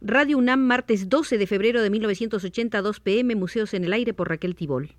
[0.00, 4.54] Radio UNAM, martes 12 de febrero de 1982 pm, Museos en el Aire por Raquel
[4.54, 4.94] Tibol.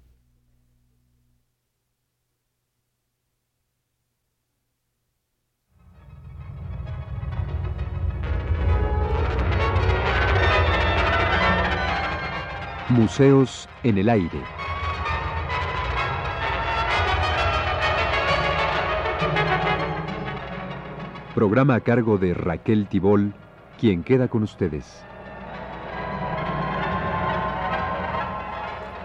[12.90, 14.42] Museos en el Aire.
[21.34, 23.34] Programa a cargo de Raquel Tibol,
[23.80, 24.86] quien queda con ustedes.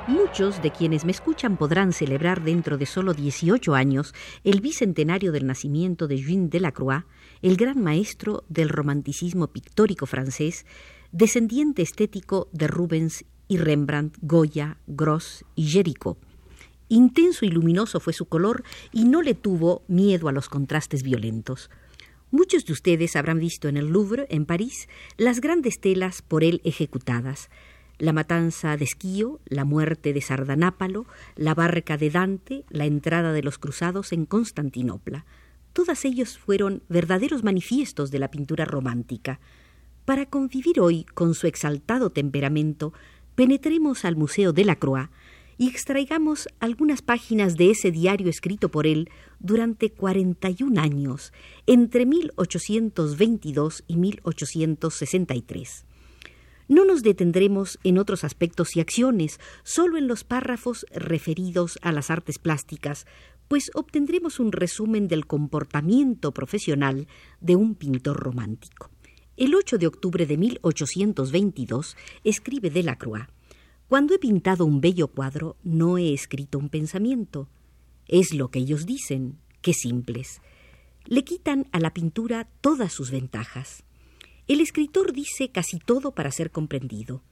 [0.07, 5.47] Muchos de quienes me escuchan podrán celebrar dentro de solo 18 años el bicentenario del
[5.47, 7.05] nacimiento de Jean Delacroix,
[7.41, 10.67] el gran maestro del romanticismo pictórico francés,
[11.13, 16.19] descendiente estético de Rubens y Rembrandt, Goya, Gross y Géricault.
[16.89, 18.63] Intenso y luminoso fue su color
[18.93, 21.71] y no le tuvo miedo a los contrastes violentos.
[22.35, 26.61] Muchos de ustedes habrán visto en el Louvre, en París, las grandes telas por él
[26.65, 27.49] ejecutadas.
[27.97, 33.45] La matanza de Esquío, la muerte de Sardanápalo, la barca de Dante, la entrada de
[33.45, 35.27] los cruzados en Constantinopla.
[35.73, 39.39] Todas ellos fueron verdaderos manifiestos de la pintura romántica.
[40.05, 42.93] Para convivir hoy con su exaltado temperamento,
[43.37, 45.09] penetremos al Museo de la Croix
[45.59, 51.33] y extraigamos algunas páginas de ese diario escrito por él durante 41 años,
[51.67, 55.87] entre 1822 y 1863.
[56.67, 62.11] No nos detendremos en otros aspectos y acciones, solo en los párrafos referidos a las
[62.11, 63.07] artes plásticas,
[63.49, 67.07] pues obtendremos un resumen del comportamiento profesional
[67.41, 68.91] de un pintor romántico.
[69.37, 73.27] El 8 de octubre de 1822 escribe Delacroix
[73.89, 77.49] Cuando he pintado un bello cuadro, no he escrito un pensamiento.
[78.09, 80.41] Es lo que ellos dicen, qué simples.
[81.05, 83.85] Le quitan a la pintura todas sus ventajas.
[84.49, 87.23] El escritor dice casi todo para ser comprendido.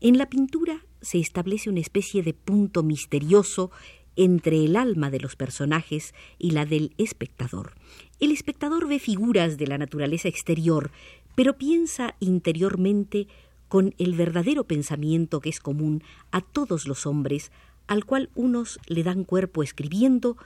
[0.00, 3.70] En la pintura se establece una especie de punto misterioso
[4.16, 7.72] entre el alma de los personajes y la del espectador.
[8.20, 10.90] El espectador ve figuras de la naturaleza exterior,
[11.34, 13.26] pero piensa interiormente
[13.74, 17.50] con el verdadero pensamiento que es común a todos los hombres,
[17.88, 20.36] al cual unos le dan cuerpo escribiendo,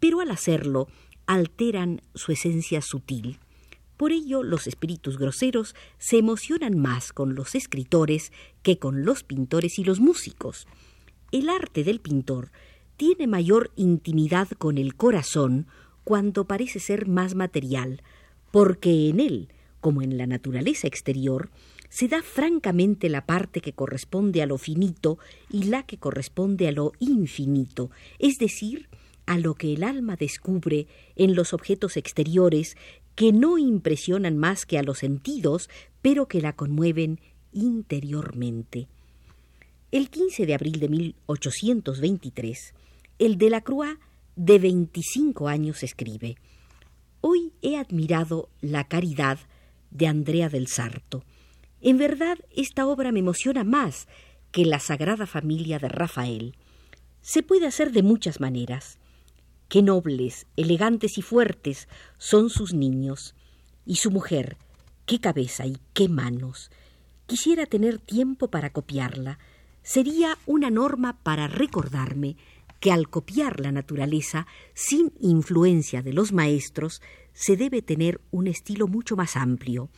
[0.00, 0.88] pero al hacerlo
[1.26, 3.38] alteran su esencia sutil.
[3.96, 8.32] Por ello los espíritus groseros se emocionan más con los escritores
[8.64, 10.66] que con los pintores y los músicos.
[11.30, 12.50] El arte del pintor
[12.96, 15.68] tiene mayor intimidad con el corazón
[16.02, 18.02] cuando parece ser más material,
[18.50, 19.50] porque en él
[19.82, 21.50] como en la naturaleza exterior,
[21.92, 25.18] se da francamente la parte que corresponde a lo finito
[25.50, 28.88] y la que corresponde a lo infinito, es decir,
[29.26, 30.86] a lo que el alma descubre
[31.16, 32.78] en los objetos exteriores
[33.14, 35.68] que no impresionan más que a los sentidos,
[36.00, 37.20] pero que la conmueven
[37.52, 38.88] interiormente.
[39.90, 42.72] El 15 de abril de 1823,
[43.18, 43.98] el de la Croix,
[44.34, 46.36] de 25 años, escribe:
[47.20, 49.38] Hoy he admirado la caridad
[49.90, 51.22] de Andrea del Sarto.
[51.84, 54.06] En verdad, esta obra me emociona más
[54.52, 56.54] que la Sagrada Familia de Rafael.
[57.22, 58.98] Se puede hacer de muchas maneras.
[59.68, 61.88] Qué nobles, elegantes y fuertes
[62.18, 63.34] son sus niños.
[63.84, 64.58] Y su mujer,
[65.06, 66.70] qué cabeza y qué manos.
[67.26, 69.40] Quisiera tener tiempo para copiarla.
[69.82, 72.36] Sería una norma para recordarme
[72.78, 78.86] que al copiar la naturaleza sin influencia de los maestros, se debe tener un estilo
[78.86, 79.90] mucho más amplio.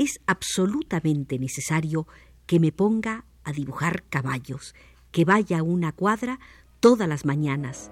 [0.00, 2.06] Es absolutamente necesario
[2.46, 4.74] que me ponga a dibujar caballos,
[5.12, 6.40] que vaya a una cuadra
[6.80, 7.90] todas las mañanas,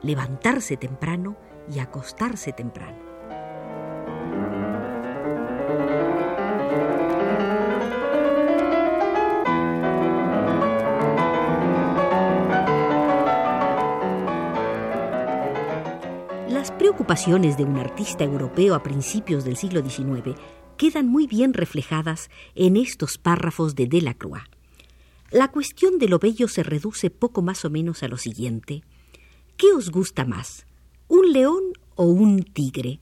[0.00, 1.36] levantarse temprano
[1.68, 3.00] y acostarse temprano.
[16.48, 20.38] Las preocupaciones de un artista europeo a principios del siglo XIX
[20.80, 24.44] quedan muy bien reflejadas en estos párrafos de Delacroix.
[25.30, 28.82] La cuestión de lo bello se reduce poco más o menos a lo siguiente.
[29.58, 30.64] ¿Qué os gusta más?
[31.06, 31.64] ¿Un león
[31.96, 32.98] o un tigre?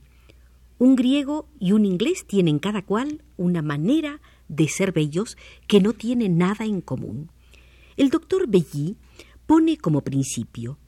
[0.80, 5.36] Un griego y un inglés tienen cada cual una manera de ser bellos
[5.68, 7.30] que no tiene nada en común.
[7.96, 8.96] El doctor Belly
[9.46, 10.78] pone como principio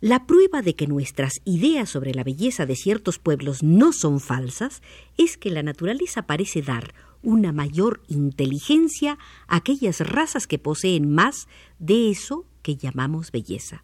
[0.00, 4.80] la prueba de que nuestras ideas sobre la belleza de ciertos pueblos no son falsas
[5.16, 9.18] es que la naturaleza parece dar una mayor inteligencia
[9.48, 11.48] a aquellas razas que poseen más
[11.80, 13.82] de eso que llamamos belleza.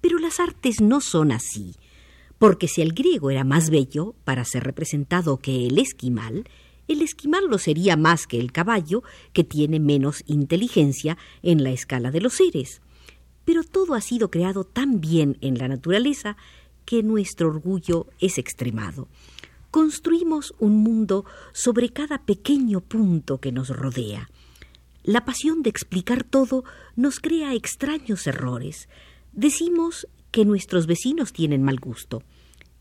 [0.00, 1.74] Pero las artes no son así,
[2.38, 6.44] porque si el griego era más bello para ser representado que el esquimal,
[6.88, 9.02] El esquimal lo sería más que el caballo,
[9.32, 12.82] que tiene menos inteligencia en la escala de los seres.
[13.44, 16.36] Pero todo ha sido creado tan bien en la naturaleza
[16.84, 19.08] que nuestro orgullo es extremado.
[19.70, 24.28] Construimos un mundo sobre cada pequeño punto que nos rodea.
[25.02, 28.88] La pasión de explicar todo nos crea extraños errores.
[29.32, 32.22] Decimos que nuestros vecinos tienen mal gusto.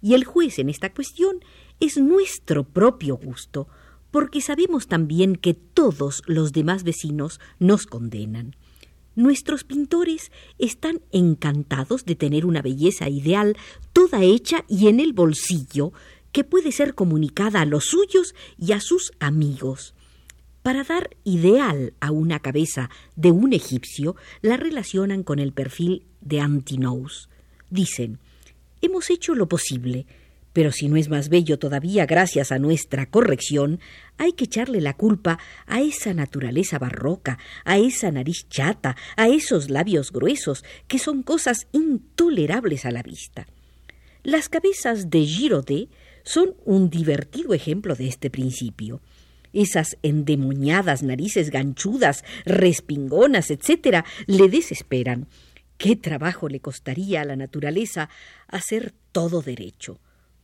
[0.01, 1.37] Y el juez en esta cuestión
[1.79, 3.67] es nuestro propio gusto,
[4.11, 8.55] porque sabemos también que todos los demás vecinos nos condenan.
[9.15, 13.57] Nuestros pintores están encantados de tener una belleza ideal
[13.91, 15.91] toda hecha y en el bolsillo,
[16.31, 19.93] que puede ser comunicada a los suyos y a sus amigos.
[20.63, 26.39] Para dar ideal a una cabeza de un egipcio, la relacionan con el perfil de
[26.39, 27.29] Antinous.
[27.69, 28.19] Dicen,
[28.81, 30.05] hemos hecho lo posible,
[30.53, 33.79] pero si no es más bello todavía gracias a nuestra corrección,
[34.17, 39.69] hay que echarle la culpa a esa naturaleza barroca, a esa nariz chata, a esos
[39.69, 43.47] labios gruesos, que son cosas intolerables a la vista.
[44.23, 45.89] Las cabezas de Girodet
[46.23, 49.01] son un divertido ejemplo de este principio.
[49.53, 55.27] Esas endemoniadas narices ganchudas, respingonas, etcétera, le desesperan.
[55.77, 58.09] ¿Qué trabajo le costaría a la naturaleza
[58.47, 59.99] hacer todo derecho?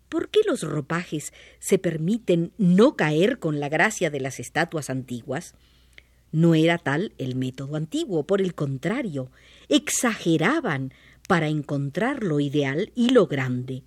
[0.09, 5.53] ¿Por qué los ropajes se permiten no caer con la gracia de las estatuas antiguas?
[6.31, 9.31] No era tal el método antiguo, por el contrario,
[9.69, 10.93] exageraban
[11.27, 13.83] para encontrar lo ideal y lo grande.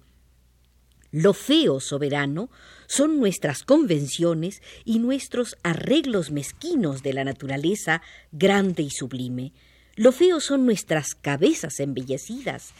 [1.12, 2.50] Lo feo soberano
[2.86, 8.00] son nuestras convenciones y nuestros arreglos mezquinos de la naturaleza
[8.30, 9.52] grande y sublime.
[9.96, 12.74] Lo feo son nuestras cabezas embellecidas,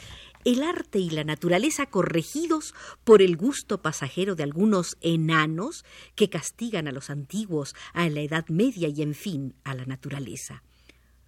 [0.45, 2.73] el arte y la naturaleza corregidos
[3.03, 5.85] por el gusto pasajero de algunos enanos
[6.15, 10.63] que castigan a los antiguos, a la Edad Media y, en fin, a la naturaleza.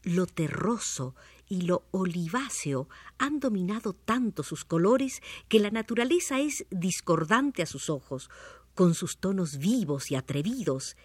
[0.03, 1.15] Lo terroso
[1.47, 7.89] y lo oliváceo han dominado tanto sus colores que la naturaleza es discordante a sus
[7.89, 8.29] ojos,
[8.73, 10.97] con sus tonos vivos y atrevidos.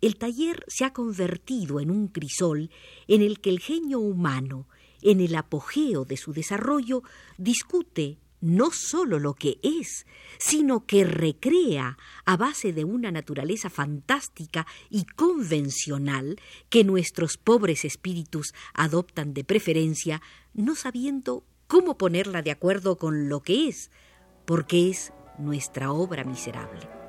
[0.00, 2.70] El taller se ha convertido en un crisol
[3.08, 4.68] en el que el genio humano,
[5.02, 7.02] en el apogeo de su desarrollo,
[7.38, 10.06] discute no sólo lo que es,
[10.38, 18.54] sino que recrea a base de una naturaleza fantástica y convencional que nuestros pobres espíritus
[18.72, 20.22] adoptan de preferencia,
[20.54, 23.90] no sabiendo cómo ponerla de acuerdo con lo que es,
[24.46, 26.99] porque es nuestra obra miserable.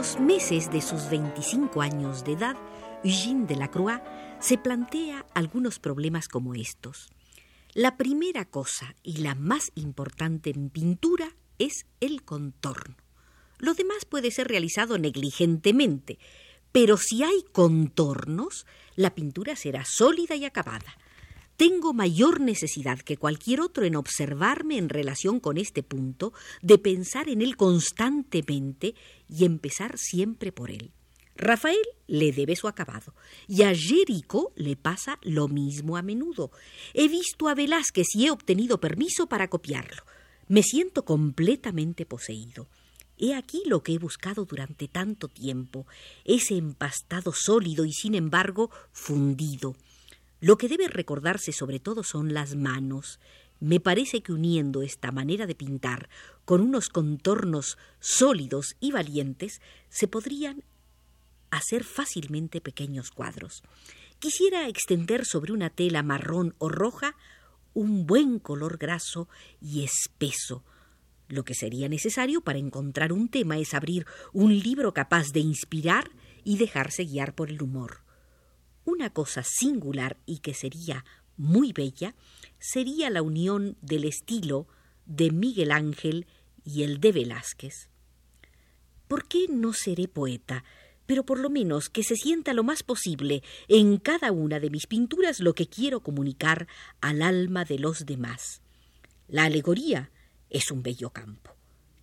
[0.00, 2.56] Los meses de sus 25 años de edad,
[3.04, 4.00] Eugène Delacroix
[4.40, 7.10] se plantea algunos problemas como estos.
[7.74, 12.96] La primera cosa y la más importante en pintura es el contorno.
[13.58, 16.18] Lo demás puede ser realizado negligentemente,
[16.72, 18.64] pero si hay contornos,
[18.96, 20.96] la pintura será sólida y acabada.
[21.60, 27.28] Tengo mayor necesidad que cualquier otro en observarme en relación con este punto, de pensar
[27.28, 28.94] en él constantemente
[29.28, 30.90] y empezar siempre por él.
[31.36, 31.76] Rafael
[32.06, 33.14] le debe su acabado,
[33.46, 36.50] y a Jerico le pasa lo mismo a menudo.
[36.94, 40.02] He visto a Velázquez y he obtenido permiso para copiarlo.
[40.48, 42.68] Me siento completamente poseído.
[43.18, 45.86] He aquí lo que he buscado durante tanto tiempo,
[46.24, 49.76] ese empastado sólido y sin embargo fundido.
[50.40, 53.20] Lo que debe recordarse sobre todo son las manos.
[53.60, 56.08] Me parece que uniendo esta manera de pintar
[56.46, 60.64] con unos contornos sólidos y valientes, se podrían
[61.50, 63.62] hacer fácilmente pequeños cuadros.
[64.18, 67.16] Quisiera extender sobre una tela marrón o roja
[67.74, 69.28] un buen color graso
[69.60, 70.64] y espeso.
[71.28, 76.10] Lo que sería necesario para encontrar un tema es abrir un libro capaz de inspirar
[76.44, 78.09] y dejarse guiar por el humor.
[78.90, 81.04] Una cosa singular y que sería
[81.36, 82.16] muy bella
[82.58, 84.66] sería la unión del estilo
[85.06, 86.26] de Miguel Ángel
[86.64, 87.88] y el de Velázquez.
[89.06, 90.64] ¿Por qué no seré poeta?
[91.06, 94.88] Pero por lo menos que se sienta lo más posible en cada una de mis
[94.88, 96.66] pinturas lo que quiero comunicar
[97.00, 98.60] al alma de los demás.
[99.28, 100.10] La alegoría
[100.48, 101.59] es un bello campo.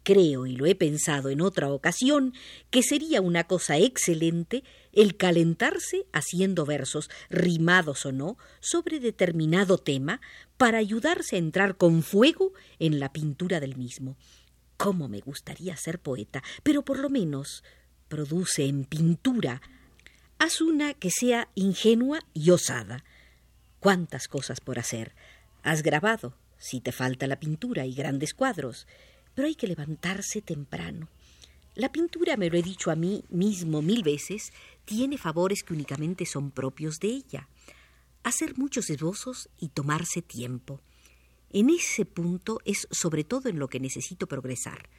[0.07, 2.33] Creo, y lo he pensado en otra ocasión,
[2.69, 10.21] que sería una cosa excelente el calentarse haciendo versos, rimados o no, sobre determinado tema,
[10.55, 14.15] para ayudarse a entrar con fuego en la pintura del mismo.
[14.77, 17.65] Cómo me gustaría ser poeta, pero por lo menos
[18.07, 19.61] produce en pintura
[20.39, 23.03] Haz una que sea ingenua y osada.
[23.81, 25.15] Cuántas cosas por hacer.
[25.63, 28.87] Has grabado, si te falta la pintura y grandes cuadros,
[29.37, 31.09] pero hay que levantarse temprano.
[31.75, 34.51] La pintura, me lo he dicho a mí mismo mil veces,
[34.83, 37.47] tiene favores que únicamente son propios de ella.
[38.23, 40.81] Hacer muchos esbozos y tomarse tiempo.
[41.51, 44.89] En ese punto es sobre todo en lo que necesito progresar.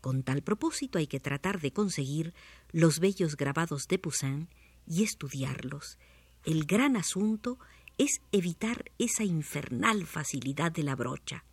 [0.00, 2.34] Con tal propósito hay que tratar de conseguir
[2.72, 4.48] los bellos grabados de Poussin
[4.88, 5.98] y estudiarlos.
[6.44, 7.60] El gran asunto
[7.96, 11.44] es evitar esa infernal facilidad de la brocha.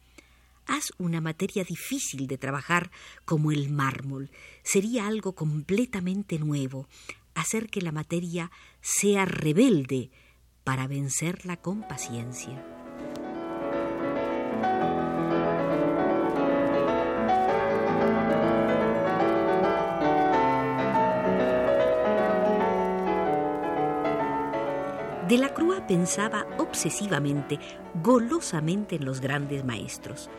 [0.74, 2.92] Haz una materia difícil de trabajar
[3.26, 4.32] como el mármol.
[4.64, 6.88] Sería algo completamente nuevo,
[7.36, 10.12] hacer que la materia sea rebelde
[10.64, 12.66] para vencerla con paciencia.
[25.28, 27.60] Delacroix pensaba obsesivamente,
[28.02, 30.30] golosamente en los grandes maestros.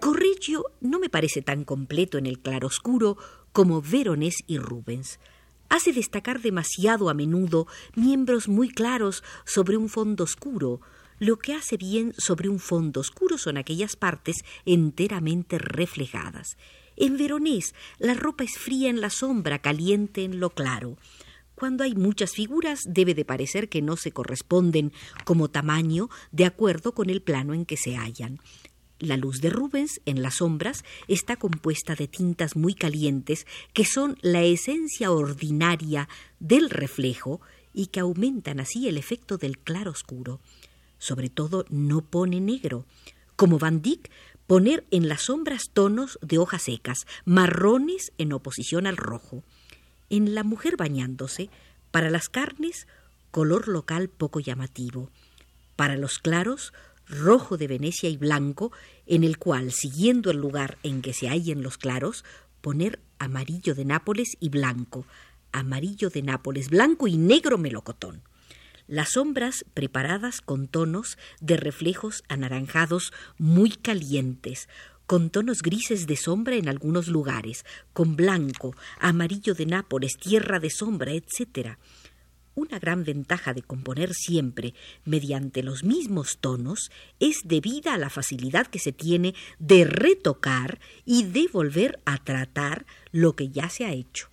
[0.00, 3.16] Correggio no me parece tan completo en el claroscuro
[3.52, 5.18] como Veronés y Rubens.
[5.68, 10.80] Hace destacar demasiado a menudo miembros muy claros sobre un fondo oscuro.
[11.18, 16.56] Lo que hace bien sobre un fondo oscuro son aquellas partes enteramente reflejadas.
[16.96, 20.96] En Veronés la ropa es fría en la sombra, caliente en lo claro.
[21.56, 24.92] Cuando hay muchas figuras debe de parecer que no se corresponden
[25.24, 28.38] como tamaño de acuerdo con el plano en que se hallan.
[29.00, 34.18] La luz de Rubens en las sombras está compuesta de tintas muy calientes que son
[34.22, 36.08] la esencia ordinaria
[36.40, 37.40] del reflejo
[37.72, 40.40] y que aumentan así el efecto del claro oscuro.
[40.98, 42.86] Sobre todo no pone negro.
[43.36, 44.10] Como Van Dyck,
[44.48, 49.44] poner en las sombras tonos de hojas secas, marrones en oposición al rojo.
[50.10, 51.50] En la mujer bañándose,
[51.92, 52.88] para las carnes,
[53.30, 55.10] color local poco llamativo.
[55.76, 56.72] Para los claros,
[57.08, 58.72] rojo de Venecia y blanco,
[59.06, 62.24] en el cual, siguiendo el lugar en que se hallen los claros,
[62.60, 65.06] poner amarillo de Nápoles y blanco,
[65.52, 68.22] amarillo de Nápoles, blanco y negro melocotón.
[68.86, 74.68] Las sombras preparadas con tonos de reflejos anaranjados muy calientes,
[75.06, 80.70] con tonos grises de sombra en algunos lugares, con blanco, amarillo de Nápoles, tierra de
[80.70, 81.78] sombra, etc.
[82.58, 84.74] Una gran ventaja de componer siempre
[85.04, 91.22] mediante los mismos tonos es debida a la facilidad que se tiene de retocar y
[91.22, 94.28] de volver a tratar lo que ya se ha hecho.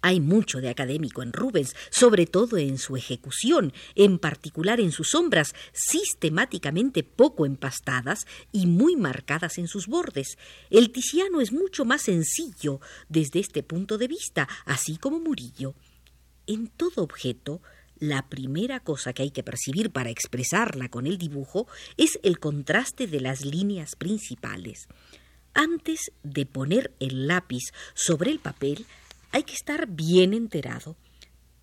[0.00, 5.10] Hay mucho de académico en Rubens, sobre todo en su ejecución, en particular en sus
[5.10, 10.38] sombras, sistemáticamente poco empastadas y muy marcadas en sus bordes.
[10.70, 15.76] El Tiziano es mucho más sencillo desde este punto de vista, así como Murillo.
[16.46, 17.60] En todo objeto,
[17.98, 23.06] la primera cosa que hay que percibir para expresarla con el dibujo es el contraste
[23.06, 24.86] de las líneas principales.
[25.54, 28.86] Antes de poner el lápiz sobre el papel,
[29.32, 30.96] hay que estar bien enterado.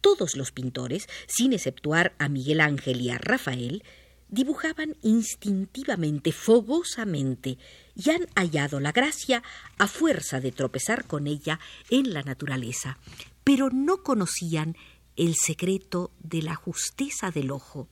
[0.01, 3.83] Todos los pintores, sin exceptuar a Miguel Ángel y a Rafael,
[4.27, 7.57] dibujaban instintivamente, fogosamente,
[7.95, 9.43] y han hallado la gracia
[9.77, 11.59] a fuerza de tropezar con ella
[11.89, 12.97] en la naturaleza,
[13.43, 14.75] pero no conocían
[15.15, 17.87] el secreto de la justeza del ojo.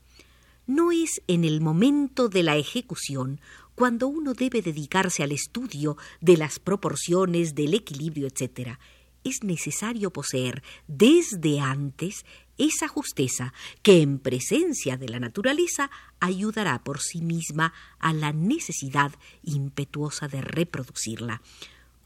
[0.65, 3.41] No es en el momento de la ejecución
[3.75, 8.77] cuando uno debe dedicarse al estudio de las proporciones, del equilibrio, etc
[9.23, 12.25] es necesario poseer desde antes
[12.61, 15.89] esa justeza que en presencia de la naturaleza
[16.19, 19.11] ayudará por sí misma a la necesidad
[19.43, 21.41] impetuosa de reproducirla.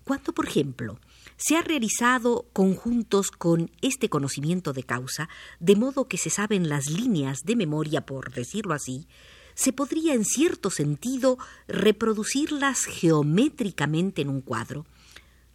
[0.06, 1.00] Cuando, por ejemplo,
[1.36, 6.90] se ha realizado conjuntos con este conocimiento de causa, de modo que se saben las
[6.90, 9.08] líneas de memoria, por decirlo así,
[9.56, 14.86] se podría en cierto sentido reproducirlas geométricamente en un cuadro.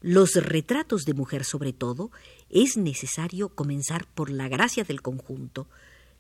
[0.01, 2.11] Los retratos de mujer sobre todo,
[2.49, 5.69] es necesario comenzar por la gracia del conjunto.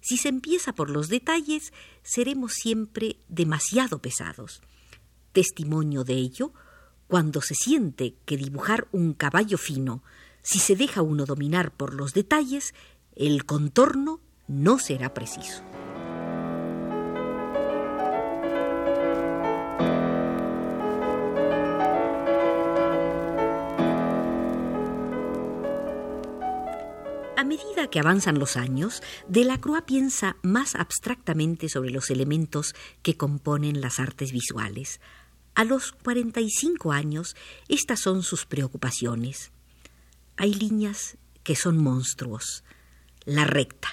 [0.00, 1.72] Si se empieza por los detalles,
[2.02, 4.60] seremos siempre demasiado pesados.
[5.32, 6.52] Testimonio de ello,
[7.06, 10.02] cuando se siente que dibujar un caballo fino,
[10.42, 12.74] si se deja uno dominar por los detalles,
[13.16, 15.62] el contorno no será preciso.
[27.50, 33.98] Medida que avanzan los años, Delacroix piensa más abstractamente sobre los elementos que componen las
[33.98, 35.00] artes visuales.
[35.56, 37.34] A los 45 años,
[37.68, 39.50] estas son sus preocupaciones.
[40.36, 42.62] Hay líneas que son monstruos.
[43.26, 43.88] la recta,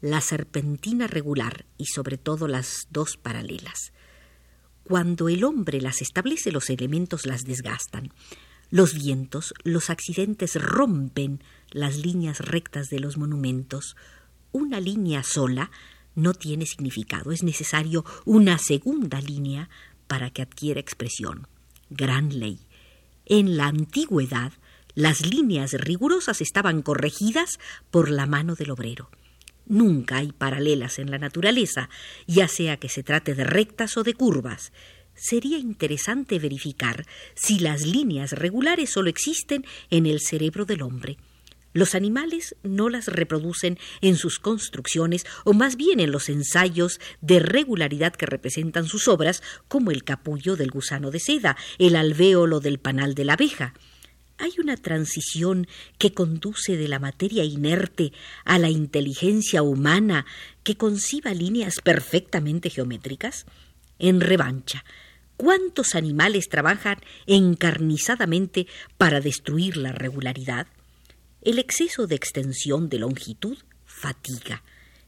[0.00, 3.92] la serpentina regular y sobre todo las dos paralelas.
[4.84, 8.12] Cuando el hombre las establece, los elementos las desgastan.
[8.70, 13.96] Los vientos, los accidentes rompen las líneas rectas de los monumentos.
[14.52, 15.70] Una línea sola
[16.14, 17.32] no tiene significado.
[17.32, 19.68] Es necesario una segunda línea
[20.06, 21.46] para que adquiera expresión.
[21.88, 22.58] Gran ley.
[23.26, 24.52] En la antigüedad,
[24.94, 27.58] las líneas rigurosas estaban corregidas
[27.90, 29.10] por la mano del obrero.
[29.66, 31.88] Nunca hay paralelas en la naturaleza,
[32.26, 34.72] ya sea que se trate de rectas o de curvas.
[35.14, 41.18] Sería interesante verificar si las líneas regulares solo existen en el cerebro del hombre.
[41.72, 47.38] Los animales no las reproducen en sus construcciones o más bien en los ensayos de
[47.38, 52.78] regularidad que representan sus obras, como el capullo del gusano de seda, el alvéolo del
[52.78, 53.74] panal de la abeja.
[54.38, 58.12] Hay una transición que conduce de la materia inerte
[58.44, 60.26] a la inteligencia humana
[60.64, 63.44] que conciba líneas perfectamente geométricas.
[63.98, 64.84] En revancha,
[65.36, 70.66] ¿cuántos animales trabajan encarnizadamente para destruir la regularidad?
[71.42, 73.56] El exceso de extensión de longitud
[73.86, 74.62] fatiga.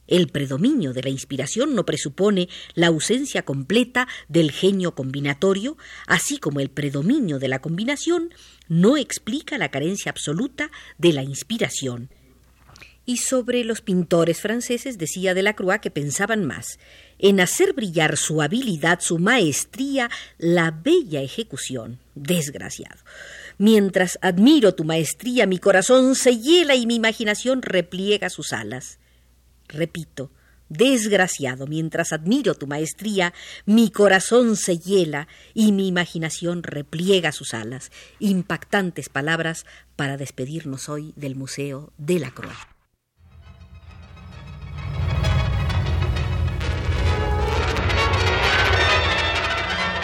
[0.07, 6.61] El predominio de la inspiración no presupone la ausencia completa del genio combinatorio, así como
[6.61, 8.31] el predominio de la combinación
[8.69, 12.09] no explica la carencia absoluta de la inspiración.
[13.05, 16.79] Y sobre los pintores franceses decía Delacroix que pensaban más
[17.19, 21.99] en hacer brillar su habilidad, su maestría, la bella ejecución.
[22.15, 23.01] Desgraciado.
[23.63, 28.99] Mientras admiro tu maestría, mi corazón se hiela y mi imaginación repliega sus alas.
[29.69, 30.33] Repito,
[30.69, 33.33] desgraciado, mientras admiro tu maestría,
[33.65, 37.93] mi corazón se hiela y mi imaginación repliega sus alas.
[38.19, 39.65] Impactantes palabras
[39.95, 42.57] para despedirnos hoy del Museo de la Croix.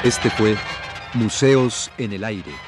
[0.04, 0.56] Este fue
[1.14, 2.67] Museos en el Aire.